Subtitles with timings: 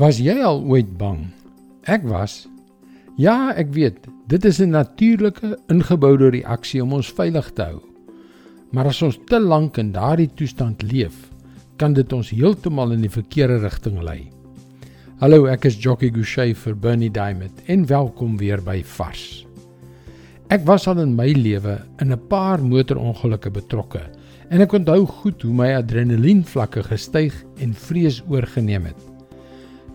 [0.00, 1.26] Was jy al ooit bang?
[1.84, 2.46] Ek was.
[3.20, 7.82] Ja, ek weet, dit is 'n natuurlike ingeboude reaksie om ons veilig te hou.
[8.72, 11.28] Maar as ons te lank in daardie toestand leef,
[11.76, 14.30] kan dit ons heeltemal in die verkeerde rigting lei.
[15.20, 19.46] Hallo, ek is Jockey Gouchee vir Bernie Diamond en welkom weer by Vars.
[20.48, 24.00] Ek was al in my lewe in 'n paar motorongelukke betrokke
[24.48, 29.11] en ek onthou goed hoe my adrenalienvlakke gestyg en vrees oorgeneem het.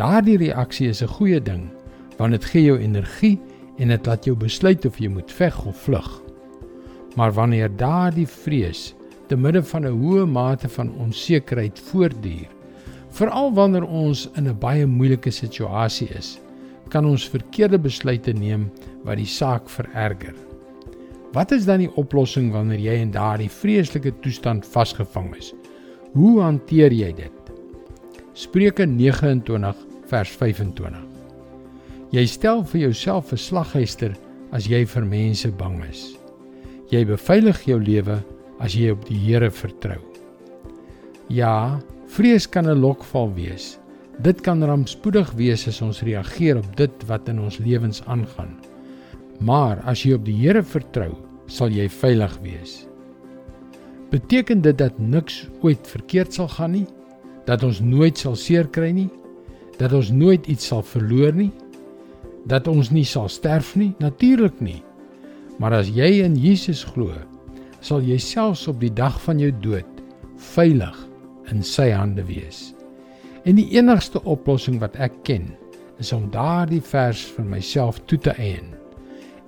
[0.00, 1.68] Daardie reaksie is 'n goeie ding
[2.16, 3.38] want dit gee jou energie
[3.78, 6.22] en dit laat jou besluit of jy moet veg of vlug.
[7.16, 8.94] Maar wanneer daardie vrees
[9.28, 12.48] te midde van 'n hoë mate van onsekerheid voortduur,
[13.10, 16.40] veral wanneer ons in 'n baie moeilike situasie is,
[16.88, 18.70] kan ons verkeerde besluite neem
[19.04, 20.34] wat die saak vererger.
[21.32, 25.52] Wat is dan die oplossing wanneer jy in daardie vreeslike toestand vasgevang is?
[26.12, 27.32] Hoe hanteer jy dit?
[28.32, 30.98] Spreuke 29 vers 25.
[32.10, 34.16] Jy stel vir jouself 'n slaghuister
[34.52, 36.16] as jy vir mense bang is.
[36.90, 38.18] Jy beveilig jou lewe
[38.58, 40.00] as jy op die Here vertrou.
[41.28, 43.78] Ja, vrees kan 'n lokval wees.
[44.22, 48.58] Dit kan rampspoedig wees as ons reageer op dit wat in ons lewens aangaan.
[49.40, 51.14] Maar as jy op die Here vertrou,
[51.46, 52.86] sal jy veilig wees.
[54.10, 56.86] Beteken dit dat niks ooit verkeerd sal gaan nie?
[57.46, 59.10] Dat ons nooit sal seer kry nie?
[59.80, 61.50] Dat ons nooit iets sal verloor nie,
[62.48, 64.80] dat ons nie sal sterf nie, natuurlik nie.
[65.60, 67.16] Maar as jy in Jesus glo,
[67.84, 69.88] sal jy selfs op die dag van jou dood
[70.52, 70.96] veilig
[71.52, 72.70] in sy hande wees.
[73.48, 75.48] En die enigste oplossing wat ek ken,
[76.00, 78.72] is om daardie vers vir myself toe te eien.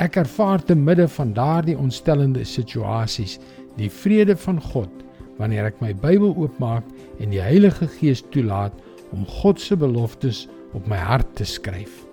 [0.00, 3.36] Ek ervaar te midde van daardie ontstellende situasies
[3.76, 4.92] die vrede van God
[5.38, 6.86] wanneer ek my Bybel oopmaak
[7.22, 8.74] en die Heilige Gees toelaat
[9.14, 12.04] om God se beloftes op my hart te skryf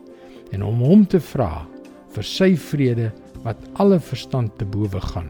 [0.55, 1.65] en om hom te vra
[2.15, 3.09] vir sy vrede
[3.43, 5.29] wat alle verstand te bowe gaan.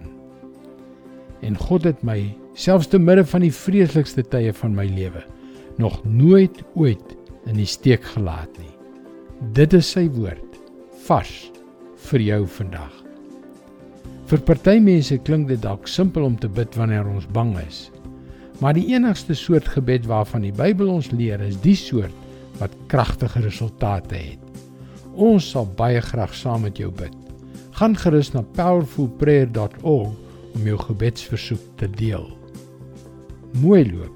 [1.45, 2.19] En God het my
[2.55, 5.23] selfs te midde van die vreeslikste tye van my lewe
[5.81, 8.71] nog nooit ooit in die steek gelaat nie.
[9.53, 10.59] Dit is sy woord
[11.05, 11.33] vars
[12.09, 12.93] vir jou vandag.
[14.25, 17.89] Vir party mense klink dit dalk simpel om te bid wanneer ons bang is.
[18.59, 22.13] Maar die enigste soort gebed waarvan die Bybel ons leer is die soort
[22.59, 24.61] wat kragtige resultate het.
[25.15, 27.15] Ons sal baie graag saam met jou bid.
[27.75, 30.15] Gaan gerus na powerfulprayer.org
[30.55, 32.29] om jou gebedsversoek te deel.
[33.59, 34.15] Mooi loop.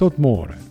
[0.00, 0.69] Tot môre.